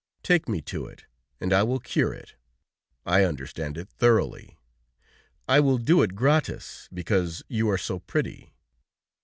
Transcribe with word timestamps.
Take 0.23 0.49
me 0.49 0.61
to 0.61 0.87
it, 0.87 1.05
and 1.39 1.53
I 1.53 1.61
will 1.61 1.77
cure 1.79 2.11
it: 2.11 2.33
I 3.05 3.23
understand 3.23 3.77
it 3.77 3.87
thoroughly. 3.87 4.57
I 5.47 5.59
will 5.59 5.77
do 5.77 6.01
it 6.01 6.15
gratis, 6.15 6.89
because 6.91 7.43
you 7.47 7.69
are 7.69 7.77
so 7.77 7.99
pretty." 7.99 8.51